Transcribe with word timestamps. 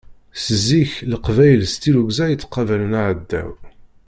Seg 0.43 0.57
zik 0.67 0.91
leqbayel 1.11 1.61
s 1.67 1.73
tirugza 1.81 2.25
i 2.29 2.35
ttqabalen 2.37 2.93
aɛdaw. 3.01 3.51